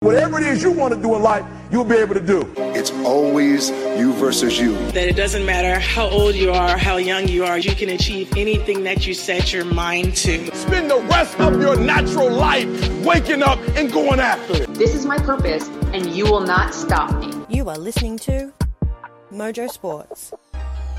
[0.00, 1.42] Whatever it is you want to do in life,
[1.72, 2.46] you'll be able to do.
[2.58, 4.76] It's always you versus you.
[4.92, 8.30] That it doesn't matter how old you are, how young you are, you can achieve
[8.36, 10.54] anything that you set your mind to.
[10.54, 12.66] Spend the rest of your natural life
[13.06, 14.74] waking up and going after it.
[14.74, 17.32] This is my purpose, and you will not stop me.
[17.48, 18.52] You are listening to
[19.32, 20.30] Mojo Sports.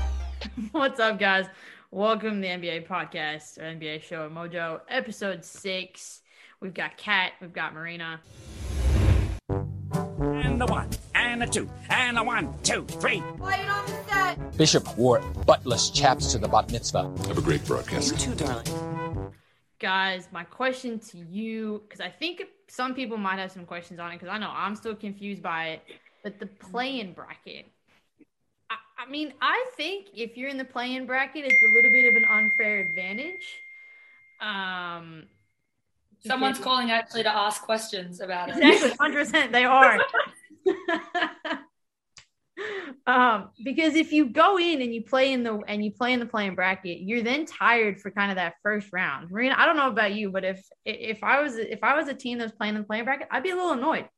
[0.72, 1.46] What's up, guys?
[1.92, 6.20] Welcome to the NBA podcast or NBA show Mojo, episode six.
[6.60, 8.18] We've got Cat, we've got Marena.
[10.58, 13.20] And a one, and a two, and a one, two, three.
[13.38, 14.56] Quiet on the set.
[14.56, 17.04] Bishop wore buttless chaps to the bat mitzvah.
[17.28, 18.10] Have a great broadcast.
[18.10, 19.32] You too, darling.
[19.78, 24.10] Guys, my question to you, because I think some people might have some questions on
[24.10, 25.82] it, because I know I'm still confused by it,
[26.24, 27.66] but the play-in bracket.
[28.68, 32.08] I, I mean, I think if you're in the play-in bracket, it's a little bit
[32.08, 33.46] of an unfair advantage.
[34.40, 35.28] Um,
[36.26, 38.56] Someone's calling actually to ask questions about it.
[38.56, 39.52] Exactly, hundred percent.
[39.52, 40.00] They are.
[43.06, 46.20] um, because if you go in and you play in the and you play in
[46.20, 49.30] the play-in bracket, you're then tired for kind of that first round.
[49.30, 52.14] Marena, I don't know about you, but if if I was if I was a
[52.14, 54.08] team that was playing in the play-in bracket, I'd be a little annoyed.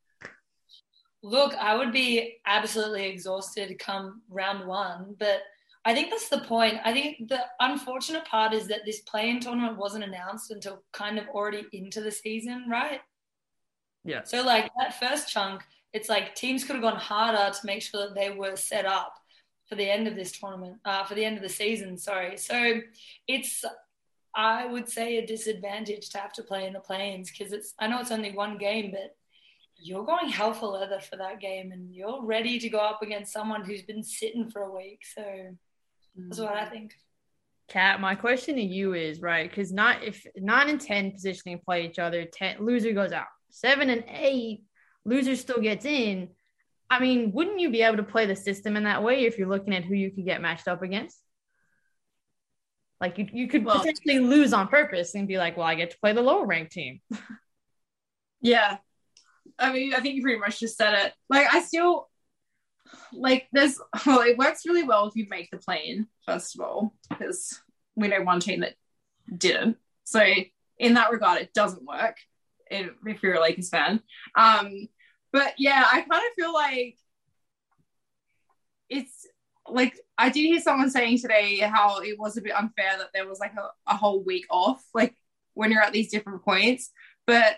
[1.23, 5.43] Look, I would be absolutely exhausted come round one, but
[5.85, 6.79] I think that's the point.
[6.85, 11.29] I think the unfortunate part is that this play-in tournament wasn't announced until kind of
[11.29, 13.01] already into the season, right?
[14.05, 14.23] Yeah.
[14.25, 18.07] So like that first chunk, it's like teams could have gone harder to make sure
[18.07, 19.15] that they were set up
[19.69, 21.97] for the end of this tournament, uh, for the end of the season.
[21.97, 22.37] Sorry.
[22.37, 22.81] So
[23.29, 23.65] it's,
[24.35, 27.75] I would say, a disadvantage to have to play in the play-ins because it's.
[27.79, 29.17] I know it's only one game, but
[29.77, 33.33] you're going hell for leather for that game, and you're ready to go up against
[33.33, 35.03] someone who's been sitting for a week.
[35.15, 35.25] So
[36.17, 36.95] that's what I think.
[37.69, 41.87] Cat, my question to you is right because not if nine and ten positioning play
[41.87, 43.27] each other, ten loser goes out.
[43.51, 44.65] Seven and eight,
[45.05, 46.29] loser still gets in.
[46.89, 49.49] I mean, wouldn't you be able to play the system in that way if you're
[49.49, 51.19] looking at who you could get matched up against?
[53.01, 55.91] Like you, you could Well- potentially lose on purpose and be like, well, I get
[55.93, 57.01] to play the lower ranked team.
[58.43, 58.79] Yeah.
[59.59, 61.13] I mean, I think you pretty much just said it.
[61.29, 62.09] Like, I still
[63.13, 66.95] like there's well, it works really well if you make the plane, first of all,
[67.09, 67.61] because
[67.97, 68.75] we know one team that
[69.37, 69.77] didn't.
[70.05, 70.25] So
[70.79, 72.17] in that regard, it doesn't work
[72.71, 74.01] if, you're a Lakers fan.
[74.35, 74.89] Um,
[75.33, 76.97] but yeah, I kind of feel like
[78.89, 79.27] it's
[79.69, 83.29] like I did hear someone saying today how it was a bit unfair that there
[83.29, 85.15] was like a, a whole week off, like
[85.55, 86.91] when you're at these different points.
[87.27, 87.57] But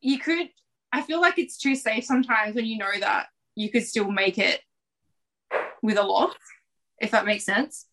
[0.00, 0.50] you could
[0.92, 4.38] I feel like it's too safe sometimes when you know that you could still make
[4.38, 4.60] it
[5.82, 6.34] with a loss,
[6.98, 7.86] if that makes sense.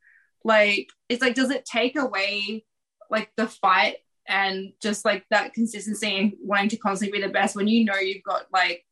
[0.44, 2.66] Like it's like does it take away
[3.10, 7.56] like the fight and just like that consistency and wanting to constantly be the best
[7.56, 8.86] when you know you've got like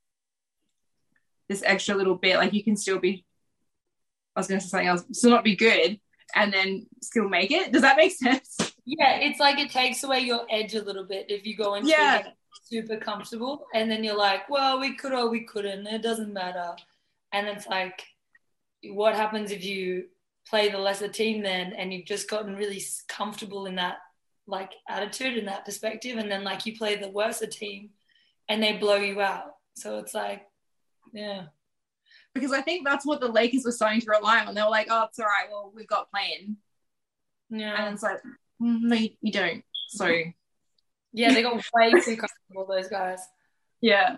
[1.50, 3.25] this extra little bit, like you can still be
[4.35, 6.00] I was gonna say something else, still not be good
[6.35, 7.72] and then still make it.
[7.72, 8.73] Does that make sense?
[8.85, 11.90] Yeah, it's like it takes away your edge a little bit if you go into
[11.90, 12.28] Yeah.
[12.63, 15.88] super comfortable and then you're like, well, we could or we couldn't.
[15.88, 16.75] It doesn't matter.
[17.31, 18.03] And it's like,
[18.90, 20.06] what happens if you
[20.47, 23.97] play the lesser team then and you've just gotten really comfortable in that
[24.47, 27.89] like attitude and that perspective and then like you play the worser team
[28.47, 29.56] and they blow you out.
[29.75, 30.44] So it's like,
[31.13, 31.45] yeah.
[32.33, 34.53] Because I think that's what the Lakers were starting to rely on.
[34.53, 35.47] They were like, oh, it's all right.
[35.50, 36.57] Well, we've got play-in.
[37.50, 37.85] Yeah.
[37.85, 38.19] And it's like,
[38.61, 39.63] mm, no, you- you don't.
[39.89, 40.11] So,
[41.13, 43.19] Yeah, they got way too comfortable, those guys.
[43.81, 44.17] yeah.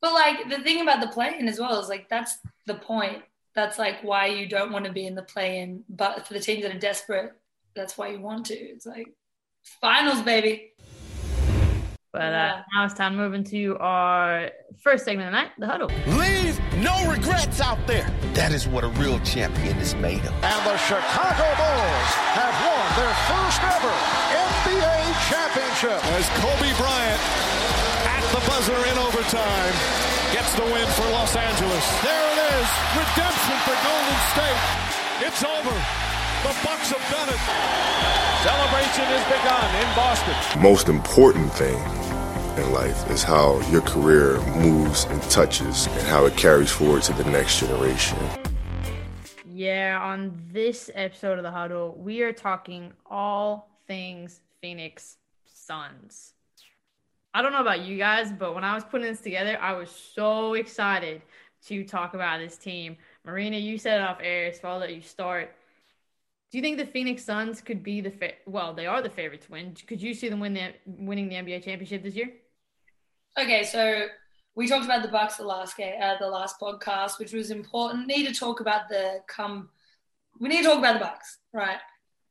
[0.00, 3.22] But like the thing about the play-in as well is like that's the point.
[3.54, 5.84] That's like why you don't want to be in the play-in.
[5.88, 7.32] But for the teams that are desperate,
[7.76, 8.54] that's why you want to.
[8.54, 9.06] It's like
[9.80, 10.72] finals, baby.
[12.12, 14.50] But uh, now it's time to move into our
[14.84, 15.88] first segment of the night, the huddle.
[16.20, 18.04] Leave no regrets out there.
[18.36, 20.32] That is what a real champion is made of.
[20.44, 23.94] And the Chicago Bulls have won their first ever
[24.28, 25.00] NBA
[25.32, 25.96] championship.
[26.12, 27.22] As Kobe Bryant
[28.12, 29.72] at the buzzer in overtime
[30.36, 31.84] gets the win for Los Angeles.
[32.04, 32.68] There it is.
[32.92, 34.60] Redemption for Golden State.
[35.24, 36.11] It's over.
[36.42, 37.38] The Bucks have done it.
[38.42, 40.60] Celebration has begun in Boston.
[40.60, 41.78] Most important thing
[42.58, 47.12] in life is how your career moves and touches and how it carries forward to
[47.12, 48.18] the next generation.
[49.46, 56.32] Yeah, on this episode of the huddle, we are talking all things Phoenix Suns.
[57.32, 59.90] I don't know about you guys, but when I was putting this together, I was
[59.90, 61.22] so excited
[61.66, 62.96] to talk about this team.
[63.24, 65.54] Marena, you said it off air, so I'll let you start.
[66.52, 68.74] Do you think the Phoenix Suns could be the fa- well?
[68.74, 69.74] They are the favorite to win.
[69.86, 72.30] Could you see them win the winning the NBA championship this year?
[73.40, 74.08] Okay, so
[74.54, 78.06] we talked about the Bucks the last game, uh, the last podcast, which was important.
[78.06, 79.70] Need to talk about the come.
[80.40, 81.78] We need to talk about the Bucks, right?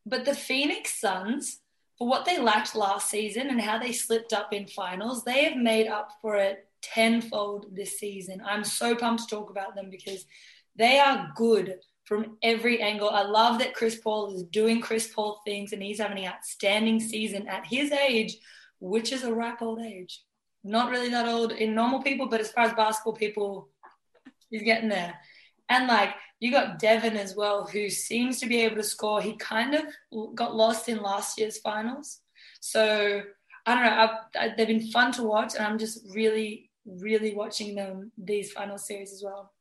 [0.05, 1.59] But the Phoenix Suns,
[1.97, 5.57] for what they lacked last season and how they slipped up in finals, they have
[5.57, 8.39] made up for it tenfold this season.
[8.45, 10.25] I'm so pumped to talk about them because
[10.75, 11.79] they are good
[12.11, 13.09] from every angle.
[13.09, 16.99] I love that Chris Paul is doing Chris Paul things and he's having an outstanding
[16.99, 18.35] season at his age,
[18.81, 20.21] which is a ripe old age.
[20.61, 23.69] Not really that old in normal people, but as far as basketball people,
[24.49, 25.13] he's getting there.
[25.69, 26.09] And like
[26.41, 29.21] you got Devin as well, who seems to be able to score.
[29.21, 29.85] He kind of
[30.35, 32.19] got lost in last year's finals.
[32.59, 33.21] So
[33.65, 34.17] I don't know.
[34.35, 38.77] I, they've been fun to watch, and I'm just really, really watching them these final
[38.77, 39.53] series as well.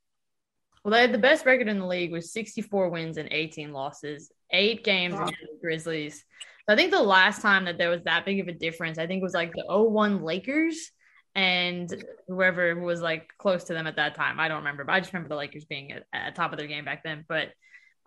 [0.85, 4.32] Well, they had the best record in the league with 64 wins and 18 losses,
[4.50, 5.23] eight games wow.
[5.23, 6.25] against the Grizzlies.
[6.69, 9.06] So I think the last time that there was that big of a difference, I
[9.06, 10.91] think was like the 01 Lakers
[11.35, 11.93] and
[12.29, 14.41] whoever was like close to them at that time.
[14.41, 16.67] I don't remember, but I just remember the Lakers being at, at top of their
[16.67, 17.25] game back then.
[17.29, 17.49] But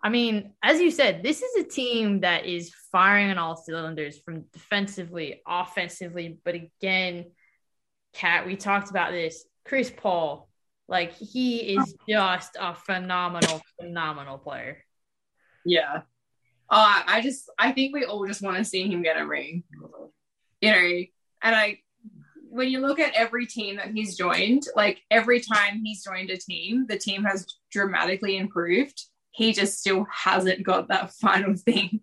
[0.02, 4.18] I mean, as you said, this is a team that is firing on all cylinders
[4.18, 6.38] from defensively, offensively.
[6.44, 7.26] But again,
[8.12, 9.44] Cat, we talked about this.
[9.64, 10.48] Chris Paul,
[10.88, 14.84] like he is just a phenomenal, phenomenal player.
[15.64, 16.02] Yeah.
[16.68, 19.64] Uh, I just I think we all just want to see him get a ring.
[20.60, 21.04] You know,
[21.42, 21.78] and I
[22.54, 26.36] when you look at every team that he's joined, like every time he's joined a
[26.36, 29.02] team, the team has dramatically improved.
[29.32, 32.00] He just still hasn't got that final thing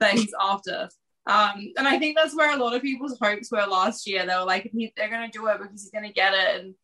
[0.00, 0.88] that he's after.
[1.24, 4.26] Um, and I think that's where a lot of people's hopes were last year.
[4.26, 6.64] They were like, they're going to do it because he's going to get it.
[6.64, 6.74] And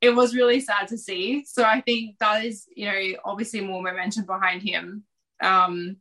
[0.00, 1.44] it was really sad to see.
[1.46, 5.04] So I think that is, you know, obviously more momentum behind him.
[5.42, 5.96] Um,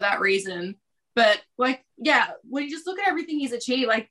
[0.00, 0.76] that reason.
[1.14, 4.10] But like, yeah, when you just look at everything he's achieved, like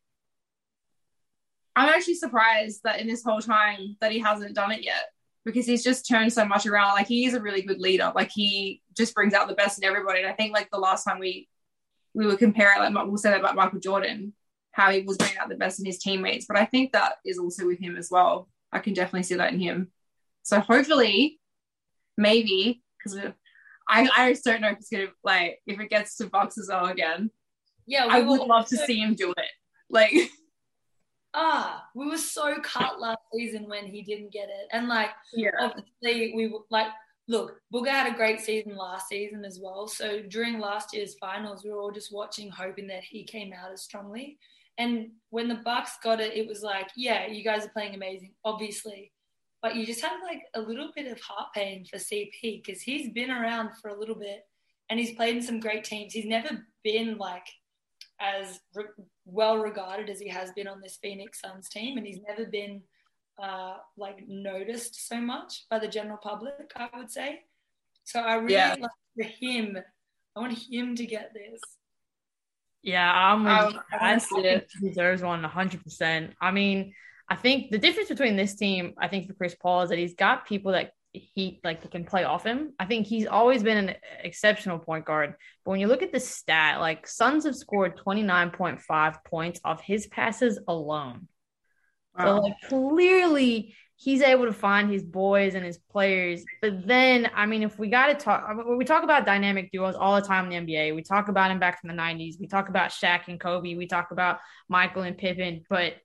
[1.75, 5.11] I'm actually surprised that in this whole time that he hasn't done it yet
[5.45, 6.95] because he's just turned so much around.
[6.95, 8.11] Like he is a really good leader.
[8.13, 10.19] Like he just brings out the best in everybody.
[10.19, 11.47] And I think like the last time we
[12.13, 14.33] we were comparing, like we'll say that about Michael Jordan,
[14.71, 16.45] how he was bringing out the best in his teammates.
[16.47, 18.49] But I think that is also with him as well.
[18.71, 19.91] I can definitely see that in him.
[20.43, 21.39] So hopefully,
[22.17, 23.19] maybe because
[23.87, 26.85] I I just don't know if it's gonna like if it gets to as well
[26.85, 27.31] again.
[27.85, 29.51] Yeah, I would love to see him do it.
[29.89, 30.13] Like.
[31.39, 35.51] Ah, we were so cut last season when he didn't get it, and like yeah.
[35.59, 36.87] obviously we like
[37.27, 39.87] look, Booker had a great season last season as well.
[39.87, 43.71] So during last year's finals, we were all just watching, hoping that he came out
[43.71, 44.39] as strongly.
[44.77, 48.33] And when the Bucks got it, it was like, yeah, you guys are playing amazing,
[48.45, 49.11] obviously.
[49.61, 53.11] But you just have like a little bit of heart pain for CP because he's
[53.11, 54.45] been around for a little bit
[54.89, 56.13] and he's played in some great teams.
[56.13, 57.47] He's never been like
[58.19, 58.85] as re-
[59.25, 62.81] well regarded as he has been on this Phoenix Suns team, and he's never been
[63.41, 66.71] uh, like noticed so much by the general public.
[66.75, 67.41] I would say.
[68.03, 68.75] So I really yeah.
[68.79, 69.77] like for him.
[70.35, 71.59] I want him to get this.
[72.83, 73.45] Yeah, I'm.
[73.45, 75.83] Um, I think he deserves one 100.
[75.83, 76.93] percent I mean,
[77.29, 80.15] I think the difference between this team, I think for Chris Paul, is that he's
[80.15, 82.73] got people that he like can play off him.
[82.79, 85.35] I think he's always been an exceptional point guard.
[85.63, 90.07] But when you look at the stat, like Suns have scored 29.5 points off his
[90.07, 91.27] passes alone.
[92.17, 92.25] Wow.
[92.25, 96.45] So like clearly he's able to find his boys and his players.
[96.61, 100.15] But then, I mean, if we got to talk, we talk about dynamic duos all
[100.15, 100.95] the time in the NBA.
[100.95, 102.39] We talk about him back from the 90s.
[102.39, 103.75] We talk about Shaq and Kobe.
[103.75, 104.37] We talk about
[104.69, 105.65] Michael and Pippen.
[105.67, 105.95] But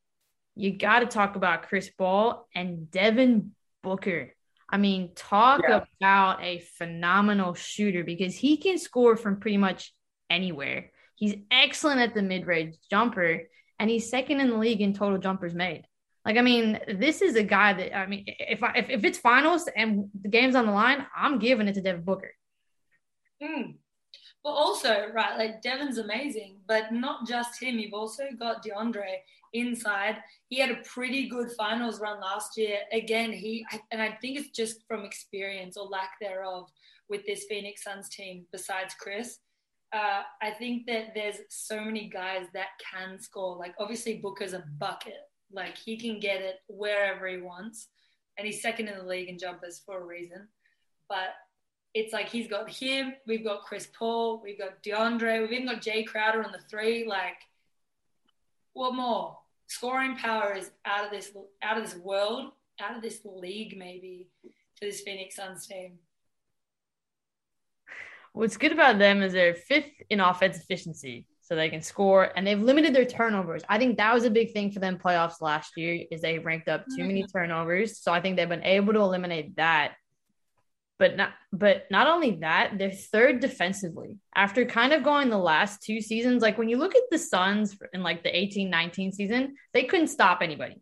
[0.56, 4.32] you got to talk about Chris Paul and Devin Booker.
[4.70, 5.82] I mean, talk yeah.
[6.00, 9.92] about a phenomenal shooter because he can score from pretty much
[10.30, 10.92] anywhere.
[11.16, 13.42] He's excellent at the mid range jumper,
[13.78, 15.84] and he's second in the league in total jumpers made.
[16.24, 19.18] Like, I mean, this is a guy that I mean, if I, if, if it's
[19.18, 22.32] finals and the game's on the line, I'm giving it to Devin Booker.
[23.42, 23.74] Mm.
[24.44, 27.78] But also, right, like Devin's amazing, but not just him.
[27.78, 29.18] You've also got DeAndre
[29.52, 30.16] inside.
[30.48, 32.78] He had a pretty good finals run last year.
[32.92, 36.68] Again, he and I think it's just from experience or lack thereof
[37.08, 38.46] with this Phoenix Suns team.
[38.50, 39.38] Besides Chris,
[39.92, 43.56] uh, I think that there's so many guys that can score.
[43.56, 45.20] Like obviously Booker's a bucket.
[45.52, 47.88] Like he can get it wherever he wants,
[48.36, 50.48] and he's second in the league in jumpers for a reason.
[51.08, 51.34] But
[51.94, 53.12] it's like he's got him.
[53.26, 54.40] We've got Chris Paul.
[54.42, 55.42] We've got DeAndre.
[55.42, 57.06] We've even got Jae Crowder on the three.
[57.06, 57.36] Like,
[58.72, 59.36] what more?
[59.72, 61.32] scoring power is out of this
[61.62, 65.98] out of this world, out of this league maybe for this Phoenix Suns team.
[68.34, 71.26] What's good about them is they're fifth in offense efficiency.
[71.42, 73.62] So they can score and they've limited their turnovers.
[73.68, 76.68] I think that was a big thing for them playoffs last year is they ranked
[76.68, 77.36] up too many mm-hmm.
[77.36, 78.00] turnovers.
[78.00, 79.94] So I think they've been able to eliminate that.
[80.98, 84.18] But not but not only that, they're third defensively.
[84.36, 87.76] After kind of going the last two seasons, like when you look at the Suns
[87.92, 90.80] in like the 18-19 season, they couldn't stop anybody.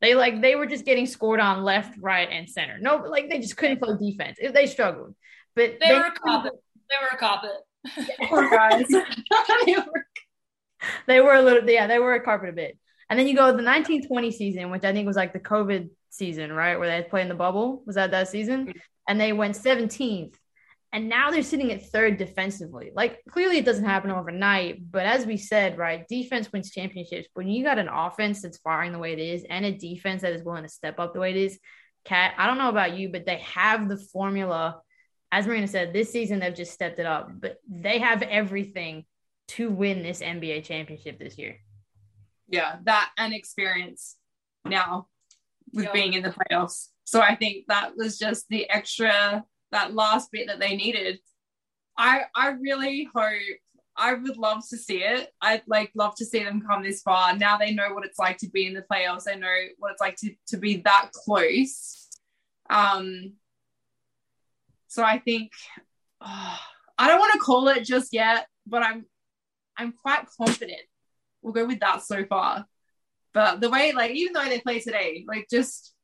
[0.00, 2.78] They like they were just getting scored on left, right, and center.
[2.80, 4.38] No, like they just couldn't play defense.
[4.42, 5.14] They struggled.
[5.54, 6.52] But they, they were a carpet.
[6.88, 7.50] They were a.
[8.28, 8.86] Poor guys.
[11.10, 12.78] they, were, a little, yeah, they were a carpet a bit.
[13.08, 16.52] And then you go the 1920 season, which I think was like the COVID season,
[16.52, 16.78] right?
[16.78, 17.82] Where they had played in the bubble.
[17.86, 18.66] Was that that season?
[18.66, 18.78] Mm-hmm.
[19.08, 20.34] And they went 17th.
[20.92, 22.90] And now they're sitting at third defensively.
[22.94, 27.28] Like clearly it doesn't happen overnight, but as we said, right, defense wins championships.
[27.34, 30.32] When you got an offense that's firing the way it is and a defense that
[30.32, 31.58] is willing to step up the way it is,
[32.04, 34.80] Cat, I don't know about you, but they have the formula
[35.32, 39.04] as Marena said, this season they've just stepped it up, but they have everything
[39.50, 41.58] to win this NBA championship this year.
[42.48, 44.16] Yeah, that and experience
[44.64, 45.08] now
[45.72, 45.92] with yeah.
[45.92, 46.88] being in the playoffs.
[47.04, 51.18] So I think that was just the extra that last bit that they needed.
[51.96, 53.40] I I really hope
[53.96, 55.30] I would love to see it.
[55.40, 57.36] I'd like love to see them come this far.
[57.36, 59.24] Now they know what it's like to be in the playoffs.
[59.24, 62.08] They know what it's like to, to be that close.
[62.68, 63.34] Um,
[64.88, 65.50] so I think
[66.20, 66.58] oh,
[66.98, 69.06] I don't want to call it just yet, but I'm
[69.76, 70.82] I'm quite confident.
[71.42, 72.66] We'll go with that so far.
[73.32, 75.94] But the way, like, even though they play today, like, just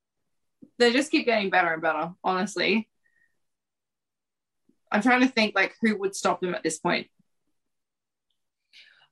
[0.79, 2.13] they just keep getting better and better.
[2.23, 2.89] Honestly,
[4.91, 7.09] I'm trying to think like who would stop them at this point.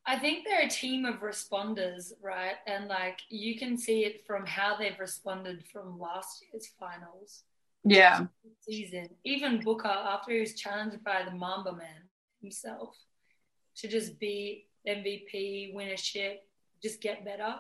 [0.07, 2.57] I think they're a team of responders, right?
[2.67, 7.45] And like you can see it from how they've responded from last year's finals.
[7.85, 8.27] Yeah.
[8.61, 9.09] Season.
[9.25, 12.09] Even Booker, after he was challenged by the Mamba Man
[12.41, 12.97] himself
[13.79, 16.43] to just be MVP, win a ship,
[16.83, 17.57] just get better.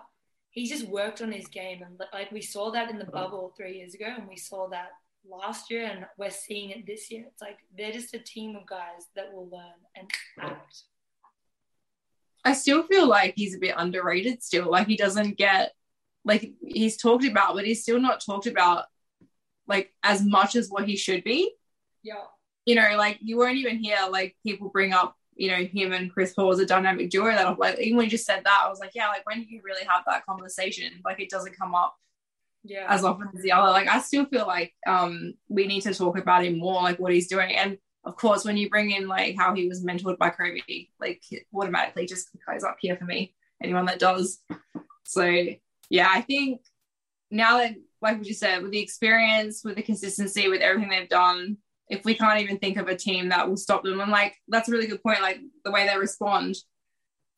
[0.50, 1.82] He just worked on his game.
[1.82, 4.90] And like we saw that in the bubble three years ago, and we saw that
[5.28, 7.24] last year, and we're seeing it this year.
[7.26, 10.82] It's like they're just a team of guys that will learn and act.
[12.44, 14.70] I still feel like he's a bit underrated still.
[14.70, 15.72] Like he doesn't get
[16.24, 18.84] like he's talked about, but he's still not talked about
[19.66, 21.52] like as much as what he should be.
[22.02, 22.24] Yeah.
[22.66, 26.12] You know, like you won't even hear like people bring up, you know, him and
[26.12, 28.62] Chris Paul as a dynamic duo that I'm like even when you just said that,
[28.64, 30.92] I was like, yeah, like when do you really have that conversation?
[31.04, 31.96] Like it doesn't come up
[32.66, 33.70] yeah as often as the other.
[33.70, 37.12] Like I still feel like um we need to talk about him more, like what
[37.12, 37.54] he's doing.
[37.54, 40.60] And of course, when you bring in like how he was mentored by Kobe,
[41.00, 41.22] like
[41.54, 43.34] automatically just goes up here for me.
[43.62, 44.40] Anyone that does.
[45.04, 45.24] So
[45.90, 46.62] yeah, I think
[47.30, 51.08] now that like what you said, with the experience, with the consistency, with everything they've
[51.08, 51.56] done,
[51.88, 54.68] if we can't even think of a team that will stop them, I'm like, that's
[54.68, 55.22] a really good point.
[55.22, 56.56] Like the way they respond.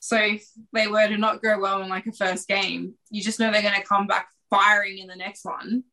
[0.00, 3.40] So if they were to not go well in like a first game, you just
[3.40, 5.84] know they're going to come back firing in the next one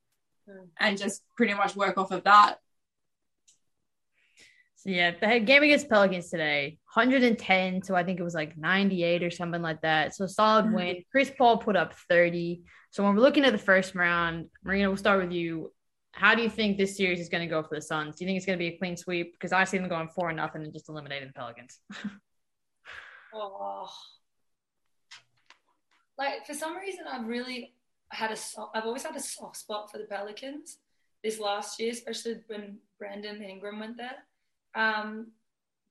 [0.48, 0.67] mm.
[0.79, 2.57] and just pretty much work off of that.
[4.83, 9.24] So yeah, the game against Pelicans today, 110 to I think it was like 98
[9.24, 10.13] or something like that.
[10.13, 10.75] So solid mm-hmm.
[10.75, 11.03] win.
[11.10, 12.63] Chris Paul put up 30.
[12.91, 15.72] So when we're looking at the first round, Marena, we'll start with you.
[16.13, 18.15] How do you think this series is going to go for the Suns?
[18.15, 19.34] Do you think it's going to be a clean sweep?
[19.34, 21.79] Because I see them going four and nothing and just eliminating the Pelicans.
[23.34, 23.89] oh,
[26.17, 27.74] like for some reason, I've really
[28.10, 28.38] had a
[28.75, 30.77] I've always had a soft spot for the Pelicans
[31.24, 34.17] this last year, especially when Brandon Ingram went there.
[34.75, 35.32] Um,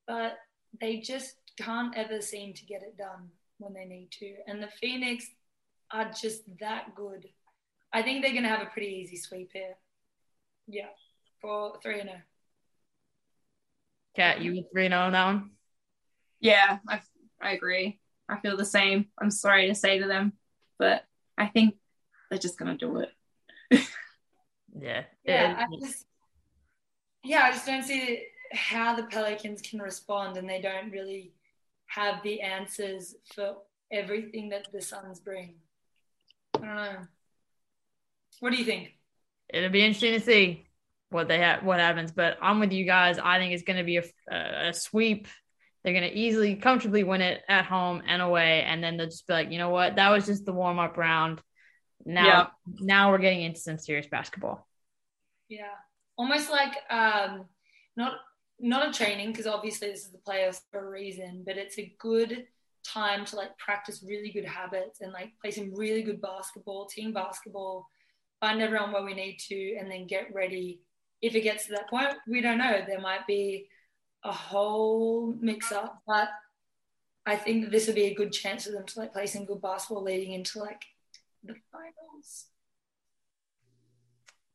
[0.07, 0.37] but
[0.79, 4.35] they just can't ever seem to get it done when they need to.
[4.47, 5.27] And the Phoenix
[5.91, 7.27] are just that good.
[7.91, 9.75] I think they're going to have a pretty easy sweep here.
[10.67, 10.87] Yeah,
[11.41, 12.21] for 3 and 0.
[14.15, 15.51] Cat, you 3 0 on that one?
[16.39, 17.01] Yeah, I,
[17.41, 17.99] I agree.
[18.29, 19.07] I feel the same.
[19.19, 20.33] I'm sorry to say to them,
[20.79, 21.03] but
[21.37, 21.75] I think
[22.29, 23.09] they're just going to do it.
[24.79, 25.03] yeah.
[25.25, 26.05] Yeah, I just,
[27.23, 31.33] yeah, I just don't see how the Pelicans can respond, and they don't really
[31.87, 33.57] have the answers for
[33.91, 35.55] everything that the Suns bring.
[36.55, 36.97] I don't know.
[38.39, 38.93] What do you think?
[39.53, 40.65] It'll be interesting to see
[41.09, 42.11] what they have, what happens.
[42.11, 43.19] But I'm with you guys.
[43.19, 45.27] I think it's going to be a, a sweep.
[45.83, 49.27] They're going to easily, comfortably win it at home and away, and then they'll just
[49.27, 49.97] be like, you know what?
[49.97, 51.41] That was just the warm up round.
[52.05, 52.47] Now, yeah.
[52.79, 54.67] now we're getting into some serious basketball.
[55.49, 55.75] Yeah,
[56.17, 57.45] almost like um,
[57.95, 58.13] not
[58.59, 61.93] not a training because obviously this is the playoffs for a reason, but it's a
[61.99, 62.45] good
[62.85, 67.13] time to like practice really good habits and like play some really good basketball, team
[67.13, 67.87] basketball,
[68.43, 70.81] find everyone where we need to, and then get ready.
[71.21, 72.81] If it gets to that point, we don't know.
[72.85, 73.67] There might be
[74.21, 76.27] a whole mix up, but
[77.25, 79.45] I think that this would be a good chance for them to like play some
[79.45, 80.81] good basketball leading into like
[81.41, 82.47] the finals.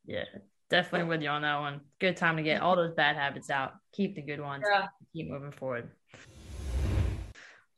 [0.04, 0.24] Yeah,
[0.68, 1.80] definitely with you on that one.
[1.98, 3.72] Good time to get all those bad habits out.
[3.94, 4.64] Keep the good ones.
[4.70, 4.88] Yeah.
[5.14, 5.88] Keep moving forward.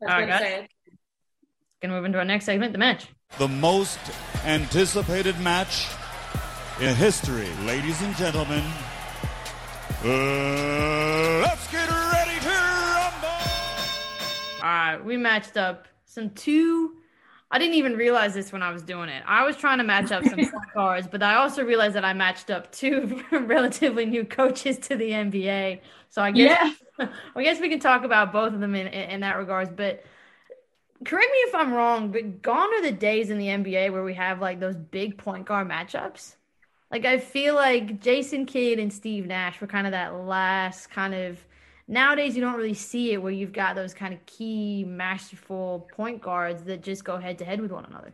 [0.00, 0.40] That's All what right, I'm guys.
[0.40, 0.68] saying.
[1.82, 3.06] Gonna move into our next segment, the match.
[3.38, 4.00] The most
[4.44, 5.86] anticipated match
[6.80, 8.64] in history, ladies and gentlemen.
[10.02, 13.28] Uh, let's get ready to rumble!
[14.62, 16.96] All right, we matched up some two.
[17.50, 19.22] I didn't even realize this when I was doing it.
[19.26, 22.14] I was trying to match up some point guards, but I also realized that I
[22.14, 25.80] matched up two relatively new coaches to the NBA.
[26.08, 29.20] So I guess I guess we can talk about both of them in, in, in
[29.20, 29.70] that regards.
[29.70, 30.02] But
[31.04, 34.14] correct me if I'm wrong, but gone are the days in the NBA where we
[34.14, 36.36] have like those big point guard matchups.
[36.90, 41.14] Like I feel like Jason Kidd and Steve Nash were kind of that last kind
[41.14, 41.38] of
[41.86, 46.20] nowadays you don't really see it where you've got those kind of key masterful point
[46.20, 48.12] guards that just go head to head with one another.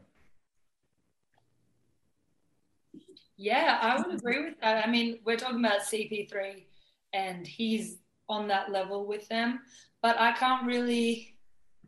[3.39, 4.87] Yeah, I would agree with that.
[4.87, 6.65] I mean, we're talking about CP3
[7.13, 9.61] and he's on that level with them,
[10.03, 11.33] but I can't really.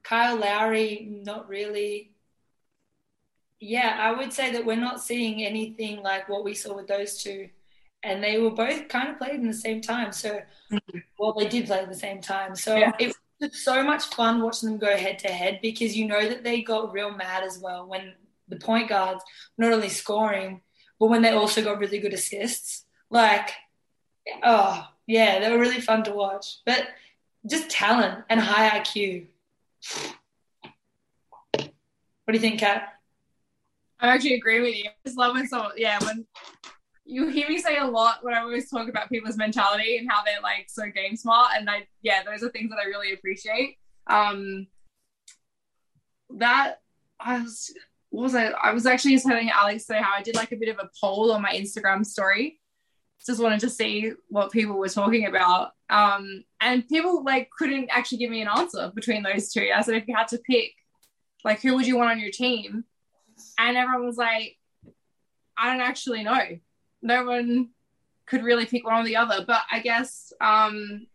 [0.04, 2.12] Kyle Lowry, not really.
[3.60, 7.22] Yeah, I would say that we're not seeing anything like what we saw with those
[7.22, 7.48] two.
[8.04, 10.12] And they were both kind of played in the same time.
[10.12, 10.98] So, mm-hmm.
[11.18, 12.54] well, they did play at the same time.
[12.54, 12.92] So Yeah.
[13.00, 16.44] it was so much fun watching them go head to head because you know that
[16.44, 18.14] they got real mad as well when
[18.46, 19.22] the point guards
[19.56, 20.60] not only scoring,
[21.00, 22.84] but when they also got really good assists.
[23.10, 23.50] Like,
[24.44, 26.58] oh, yeah, they were really fun to watch.
[26.64, 26.86] But
[27.46, 29.26] just talent and high IQ.
[31.52, 32.97] What do you think, Cat?
[34.00, 34.84] I actually agree with you.
[34.88, 36.26] I just love when someone, yeah, when
[37.04, 40.22] you hear me say a lot when I always talk about people's mentality and how
[40.24, 43.76] they're like so game smart, and I, yeah, those are things that I really appreciate.
[44.06, 44.68] Um,
[46.36, 46.80] that
[47.18, 47.72] I was,
[48.10, 48.46] what was I?
[48.48, 50.90] I was actually just telling Alex today how I did like a bit of a
[51.00, 52.60] poll on my Instagram story.
[53.26, 55.72] Just wanted to see what people were talking about.
[55.90, 59.70] Um, and people like couldn't actually give me an answer between those two.
[59.74, 60.72] I said, if you had to pick,
[61.44, 62.84] like, who would you want on your team?
[63.58, 64.56] And everyone was like,
[65.56, 66.58] I don't actually know.
[67.02, 67.70] No one
[68.26, 69.44] could really pick one or the other.
[69.46, 71.06] But I guess um,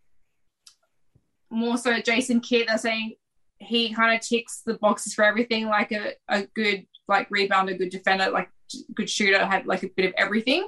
[1.49, 3.15] more so Jason Kidd, they're saying
[3.59, 7.89] he kind of ticks the boxes for everything, like a, a good like rebounder, good
[7.89, 8.49] defender, like
[8.95, 10.67] good shooter, had like a bit of everything.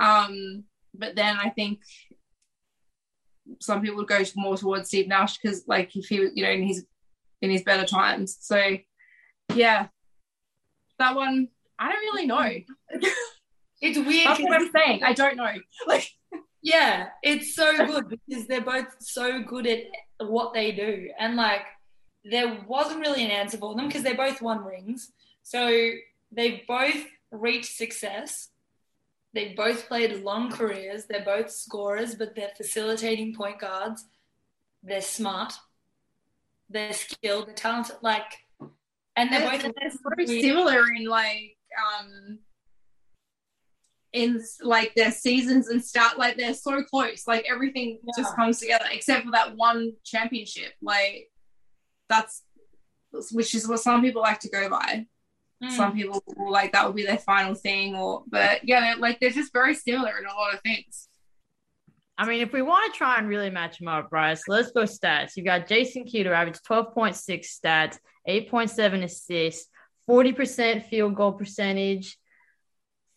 [0.00, 1.80] Um, but then I think
[3.60, 6.62] some people would go more towards Steve Nash because like if he you know in
[6.62, 6.86] his
[7.40, 8.36] in his better times.
[8.40, 8.76] So
[9.54, 9.88] yeah.
[10.98, 13.00] That one I don't really know.
[13.82, 14.28] It's weird.
[14.28, 15.02] That's what I'm saying.
[15.02, 15.52] I don't know.
[15.88, 16.08] Like
[16.62, 19.86] Yeah, it's so good because they're both so good at
[20.20, 21.10] what they do.
[21.18, 21.62] And like,
[22.24, 25.10] there wasn't really an answer for them because they're both won rings.
[25.42, 25.90] So
[26.30, 28.50] they both reached success.
[29.34, 31.06] They both played long careers.
[31.06, 34.04] They're both scorers, but they're facilitating point guards.
[34.84, 35.54] They're smart.
[36.70, 37.48] They're skilled.
[37.48, 37.96] They're talented.
[38.02, 38.44] Like,
[39.16, 42.38] and they're both they're very similar in like um
[44.12, 47.26] in like their seasons and start like they're so close.
[47.26, 50.72] Like everything just comes together except for that one championship.
[50.82, 51.30] Like
[52.08, 52.42] that's
[53.32, 55.06] which is what some people like to go by.
[55.70, 59.52] Some people like that would be their final thing or but yeah like they're just
[59.52, 61.06] very similar in a lot of things
[62.18, 64.82] I mean, if we want to try and really match them up, Bryce, let's go
[64.82, 65.32] stats.
[65.36, 67.98] You've got Jason who averaged 12.6 stats,
[68.28, 69.68] 8.7 assists,
[70.08, 72.16] 40% field goal percentage,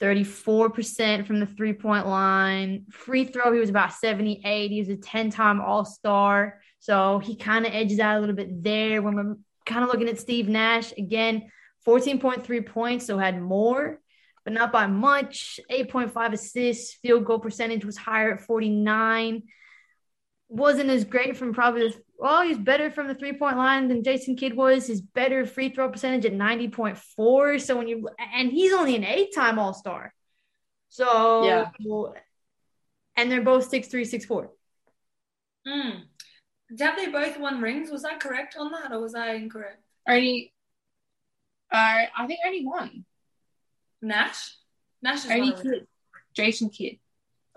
[0.01, 2.86] 34% from the three point line.
[2.91, 4.71] Free throw, he was about 78.
[4.71, 6.60] He was a 10 time All Star.
[6.79, 10.10] So he kind of edges out a little bit there when we're kind of looking
[10.10, 10.91] at Steve Nash.
[10.97, 11.49] Again,
[11.88, 13.99] 14.3 points, so had more,
[14.45, 15.60] but not by much.
[15.69, 19.43] 8.5 assists, field goal percentage was higher at 49.
[20.47, 24.03] Wasn't as great from probably the, well, he's better from the three point line than
[24.03, 24.88] Jason Kidd was.
[24.88, 27.60] His better free throw percentage at 90.4.
[27.62, 30.13] So when you, and he's only an eight time All Star.
[30.89, 31.71] So, Yeah.
[33.17, 34.51] and they're both six three, six four.
[35.67, 36.03] Mm.
[36.79, 37.89] Have they both won rings?
[37.91, 39.81] Was I correct on that or was I incorrect?
[40.08, 40.53] only
[41.71, 43.03] uh i think only one
[44.06, 44.56] Nash?
[45.02, 45.88] Nash is only Kidd
[46.36, 46.98] jason kidd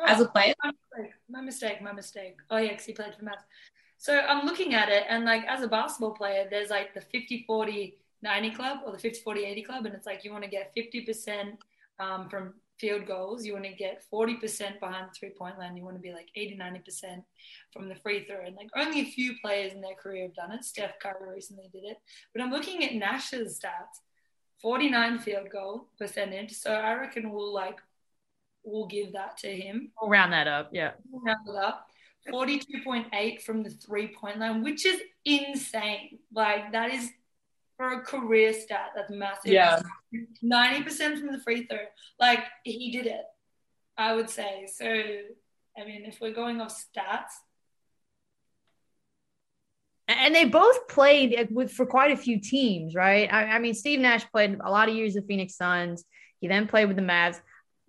[0.01, 2.37] Oh, as a player My mistake, my mistake, my mistake.
[2.51, 3.43] Oh yeah, because he played for Mavs.
[3.97, 7.43] So I'm looking at it, and like as a basketball player, there's like the 50
[7.49, 10.51] 40 90 club or the 50 40 80 club, and it's like you want to
[10.51, 11.57] get 50%
[11.99, 13.45] um, from field goals.
[13.45, 15.77] You want to get 40% behind the three point line.
[15.77, 17.25] You want to be like 80, 90%
[17.73, 18.45] from the free throw.
[18.47, 20.65] And like only a few players in their career have done it.
[20.65, 21.97] Steph Curry recently did it.
[22.33, 23.99] But I'm looking at Nash's stats
[24.61, 26.53] 49 field goal percentage.
[26.53, 27.79] So I reckon we'll like,
[28.65, 29.93] we'll give that to him.
[30.01, 30.71] We'll round that up.
[30.73, 30.93] Yeah.
[31.11, 31.87] We'll round it up.
[32.29, 36.19] 42.8 from the three point line, which is insane.
[36.33, 37.11] Like, that is
[37.77, 39.53] for a career stat, that's massive.
[39.53, 39.81] Yeah.
[40.45, 41.79] 90% from the free throw.
[42.19, 43.23] Like, he did it,
[43.97, 44.69] I would say.
[44.71, 47.31] So, I mean, if we're going off stats,
[50.09, 53.31] And they both played with for quite a few teams, right?
[53.31, 56.05] I, I, mean, Steve Nash played a lot of years with Phoenix Suns.
[56.41, 57.37] He then played with the Mavs.
[57.37, 57.43] It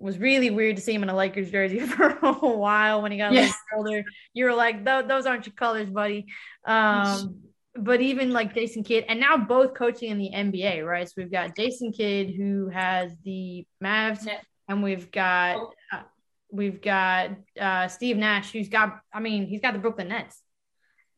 [0.03, 3.17] was really weird to see him in a Lakers jersey for a while when he
[3.17, 3.49] got Yeah.
[3.73, 4.03] older.
[4.33, 6.25] You were like, those aren't your colors, buddy.
[6.65, 7.41] Um,
[7.75, 11.07] but even like Jason Kidd, and now both coaching in the NBA, right?
[11.07, 14.27] So we've got Jason Kidd who has the Mavs,
[14.67, 16.01] and we've got uh,
[16.51, 18.99] we've got uh, Steve Nash who's got.
[19.13, 20.41] I mean, he's got the Brooklyn Nets.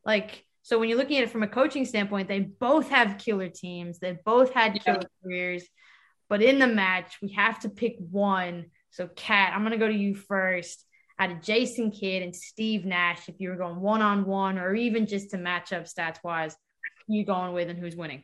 [0.05, 3.49] Like, so when you're looking at it from a coaching standpoint, they both have killer
[3.49, 3.99] teams.
[3.99, 4.81] They both had Yeah.
[4.81, 5.67] killer careers.
[6.29, 8.71] But in the match, we have to pick one.
[8.89, 10.85] So, Cat, I'm going to go to you first.
[11.19, 14.73] Out of Jason Kidd and Steve Nash, if you were going one on one or
[14.73, 16.55] even just to match up stats wise,
[17.05, 18.23] who you going with and who's winning?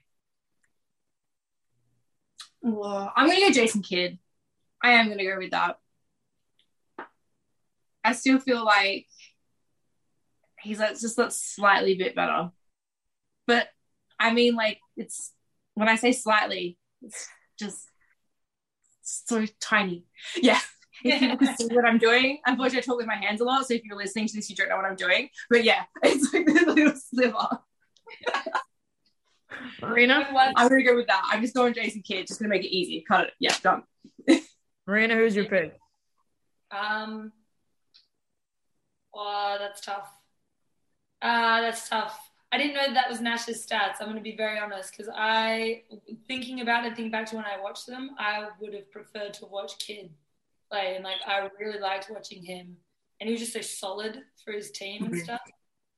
[2.62, 4.20] Well, I'm gonna go Jason Kidd.
[4.82, 5.80] I am gonna go with that.
[8.06, 9.06] I still feel like
[10.62, 12.52] he's like just that slightly bit better.
[13.46, 13.68] But
[14.20, 15.32] I mean like it's
[15.76, 17.28] when I say slightly, it's
[17.60, 17.88] just
[19.02, 20.06] so tiny.
[20.36, 20.60] Yeah.
[21.04, 23.68] If you can see what I'm doing, unfortunately I talk with my hands a lot.
[23.68, 25.30] So if you're listening to this, you don't know what I'm doing.
[25.50, 27.60] But yeah, it's like this little sliver.
[29.82, 30.26] Marena?
[30.56, 31.24] I'm gonna go with that.
[31.32, 33.04] I'm just going Jason Kidd, just gonna make it easy.
[33.08, 33.34] Cut it.
[33.40, 33.84] Yeah, done.
[34.88, 35.78] Marena, who's your pick?
[36.72, 37.32] Um,
[39.14, 40.10] oh, that's tough.
[41.22, 42.20] Uh, that's tough.
[42.52, 43.96] I didn't know that was Nash's stats.
[44.00, 45.84] I'm going to be very honest because I,
[46.28, 49.46] thinking about it, thinking back to when I watched them, I would have preferred to
[49.48, 50.12] watch Kidd
[50.72, 52.78] play, and like I really liked watching him,
[53.20, 55.24] and he was just so solid for his team and Mhm.
[55.24, 55.42] stuff.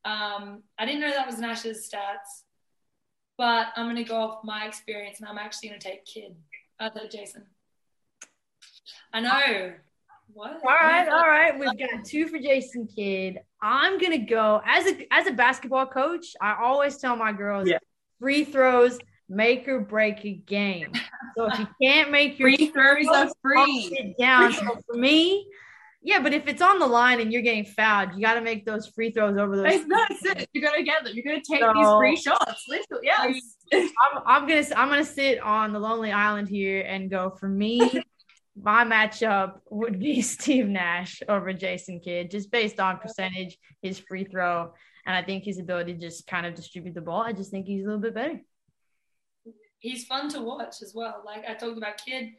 [0.06, 2.44] Um, I didn't know that was Nash's stats,
[3.38, 6.36] but I'm going to go off my experience, and I'm actually going to take Kidd.
[6.80, 7.46] I thought Jason.
[9.14, 9.74] I know.
[10.40, 10.54] What?
[10.64, 11.60] All right, all right.
[11.60, 13.40] We've got two for Jason Kidd.
[13.62, 16.28] I'm gonna go as a as a basketball coach.
[16.40, 17.80] I always tell my girls, Yeah.
[18.22, 18.98] free throws
[19.28, 20.94] make or break a game.
[21.36, 23.90] So if you can't make your Free throws are free.
[23.94, 24.54] sit down.
[24.54, 25.46] So for me,
[26.02, 28.66] yeah, but if it's on the line and you're getting fouled, you got to make
[28.66, 29.66] those free throws over those.
[29.66, 30.50] That's, that's it.
[30.54, 31.16] You're gonna get them.
[31.16, 32.64] You're gonna take So- these free shots.
[32.70, 33.56] Literally, yes.
[33.74, 37.82] I'm, I'm gonna I'm gonna sit on the lonely island here and go for me.
[38.56, 44.26] My matchup would be Steve Nash over Jason Kidd, just based on percentage, his free
[44.26, 44.74] throw,
[45.06, 47.22] and I think his ability to just kind of distribute the ball.
[47.22, 48.42] I just think he's a little bit better.
[49.80, 51.22] he's fun to watch as well.
[51.26, 52.34] Like I talked about, Kidd,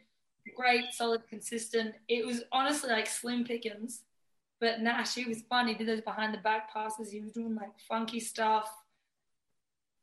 [0.56, 1.94] great, solid, consistent.
[2.08, 4.02] It was honestly like slim pickings,
[4.60, 5.68] but Nash, he was fun.
[5.68, 7.10] He did those behind the back passes.
[7.10, 8.70] He was doing like funky stuff.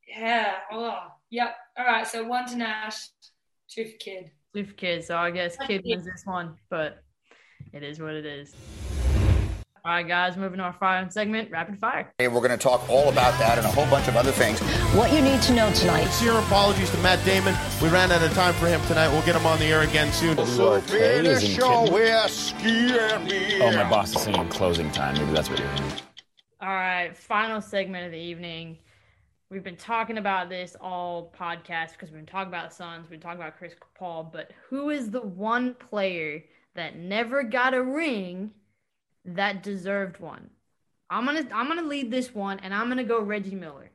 [0.07, 0.55] Yeah.
[0.71, 1.55] Oh, yep.
[1.77, 2.07] All right.
[2.07, 3.09] So one to Nash,
[3.69, 4.31] two for Kidd.
[4.57, 7.03] Two for Kidd, so I guess Kidd wins this one, but
[7.73, 8.55] it is what it is.
[9.85, 12.11] All right, guys, moving to our final segment, rapid fire.
[12.17, 14.59] Hey, we're going to talk all about that and a whole bunch of other things.
[14.95, 16.05] What you need to know tonight.
[16.05, 17.55] Sincere apologies to Matt Damon.
[17.83, 19.09] We ran out of time for him tonight.
[19.09, 20.43] We'll get him on the air again soon.
[20.47, 23.59] So finish your whiskey and beer.
[23.61, 25.19] Oh, my boss is singing closing time.
[25.19, 25.91] Maybe that's what you're hearing.
[26.61, 28.79] All right, final segment of the evening.
[29.49, 33.11] We've been talking about this all podcast because we've been talking about the Suns, we've
[33.11, 36.43] been talking about Chris Paul, but who is the one player
[36.75, 38.51] that never got a ring
[39.25, 40.49] that deserved one?
[41.09, 43.91] I'm gonna I'm gonna lead this one, and I'm gonna go Reggie Miller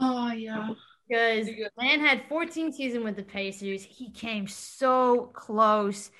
[0.00, 0.70] Oh yeah.
[1.08, 3.82] because man had 14 season with the Pacers.
[3.84, 6.10] He came so close.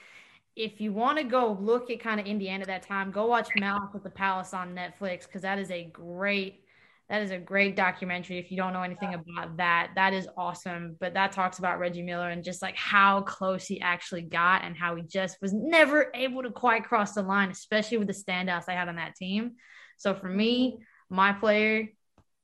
[0.56, 3.94] If you want to go look at kind of Indiana that time, go watch Malice
[3.94, 6.61] at the Palace on Netflix because that is a great
[7.12, 8.38] that is a great documentary.
[8.38, 10.96] If you don't know anything about that, that is awesome.
[10.98, 14.74] But that talks about Reggie Miller and just like how close he actually got and
[14.74, 18.64] how he just was never able to quite cross the line, especially with the standouts
[18.64, 19.56] they had on that team.
[19.98, 20.78] So for me,
[21.10, 21.90] my player,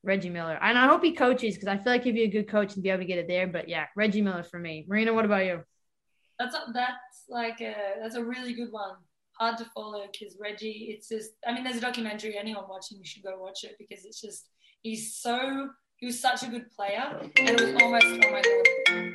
[0.03, 0.59] Reggie Miller.
[0.61, 2.83] And I hope he coaches because I feel like he'd be a good coach and
[2.83, 3.47] be able to get it there.
[3.47, 4.87] But yeah, Reggie Miller for me.
[4.87, 5.63] Marena, what about you?
[6.39, 8.97] That's a, that's like a that's a really good one.
[9.39, 10.95] Hard to follow because Reggie.
[10.95, 11.31] It's just.
[11.47, 12.37] I mean, there's a documentary.
[12.37, 14.51] Anyone watching, you should go watch it because it's just.
[14.83, 15.71] He's so.
[15.97, 18.07] He was such a good player, and it was almost.
[18.07, 19.15] Oh my god.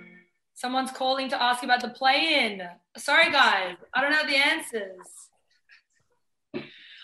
[0.55, 2.61] Someone's calling to ask about the play-in.
[2.95, 5.07] Sorry, guys, I don't have the answers.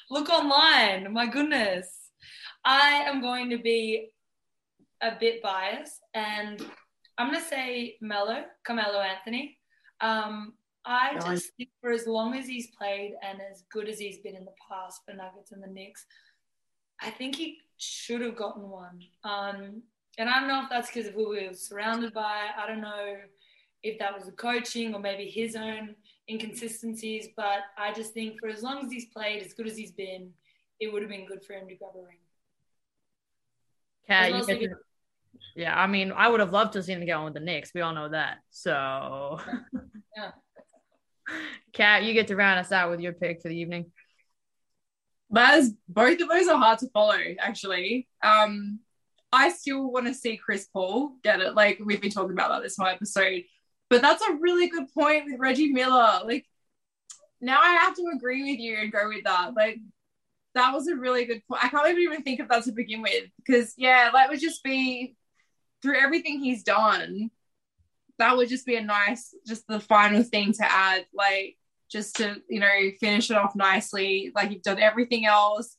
[0.10, 1.12] Look online.
[1.12, 1.90] My goodness,
[2.64, 4.10] I am going to be
[5.02, 6.64] a bit biased, and
[7.18, 9.58] I'm going to say Melo, Carmelo Anthony.
[10.00, 10.54] Um,
[10.86, 14.36] I just think for as long as he's played and as good as he's been
[14.36, 16.06] in the past for Nuggets and the Knicks,
[17.02, 19.00] I think he should have gotten one.
[19.24, 19.82] Um,
[20.18, 22.48] and I don't know if that's because of who he was surrounded by.
[22.58, 23.16] I don't know
[23.84, 25.96] if that was the coaching or maybe his own
[26.30, 27.30] inconsistencies.
[27.36, 30.32] But I just think for as long as he's played, as good as he's been,
[30.80, 32.18] it would have been good for him to grab a ring.
[34.08, 34.76] Cat, you well as get to-
[35.56, 37.40] yeah, I mean, I would have loved to have seen him get on with the
[37.40, 37.74] Knicks.
[37.74, 38.40] We all know that.
[38.50, 39.40] So,
[40.16, 40.32] Yeah.
[41.74, 43.92] Cat, you get to round us out with your pick for the evening.
[45.32, 48.08] Baz, both of those are hard to follow, actually.
[48.24, 48.80] Um,
[49.32, 51.54] I still want to see Chris Paul get it.
[51.54, 53.44] Like we've been talking about that this whole episode.
[53.90, 56.22] But that's a really good point with Reggie Miller.
[56.26, 56.46] Like
[57.42, 59.54] now I have to agree with you and go with that.
[59.56, 59.80] Like
[60.56, 61.64] that was a really good point.
[61.64, 63.26] I can't even think of that to begin with.
[63.38, 65.16] Because yeah, that would just be
[65.82, 67.30] through everything he's done,
[68.18, 71.06] that would just be a nice, just the final thing to add.
[71.14, 71.58] Like
[71.90, 74.32] just to you know finish it off nicely.
[74.36, 75.76] Like you've done everything else.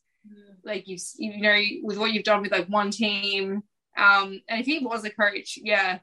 [0.64, 3.62] Like you've you know with what you've done with like one team.
[3.96, 5.98] Um, and if he was a coach, yeah,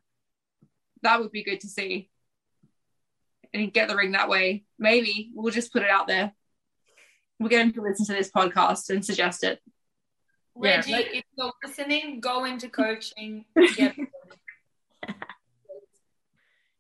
[1.04, 2.10] that would be good to see.
[3.54, 4.65] And he'd get the ring that way.
[4.78, 6.34] Maybe we'll just put it out there.
[7.39, 9.62] We'll get him to listen to this podcast and suggest it.
[10.56, 13.46] Reggie, like- if you're listening, go into coaching.
[13.76, 13.96] Get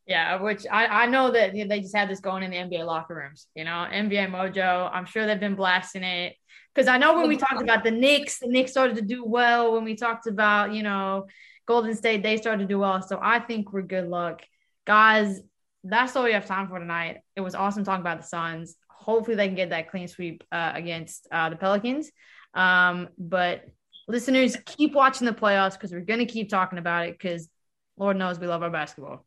[0.07, 3.13] Yeah, which I, I know that they just had this going in the NBA locker
[3.13, 4.89] rooms, you know, NBA Mojo.
[4.91, 6.35] I'm sure they've been blasting it.
[6.73, 9.73] Because I know when we talked about the Knicks, the Knicks started to do well.
[9.73, 11.25] When we talked about, you know,
[11.65, 13.01] Golden State, they started to do well.
[13.01, 14.43] So I think we're good luck.
[14.85, 15.41] Guys,
[15.83, 17.17] that's all we have time for tonight.
[17.35, 18.77] It was awesome talking about the Suns.
[18.89, 22.09] Hopefully they can get that clean sweep uh, against uh, the Pelicans.
[22.53, 23.65] Um, but
[24.07, 27.49] listeners, keep watching the playoffs because we're going to keep talking about it because
[27.97, 29.26] Lord knows we love our basketball.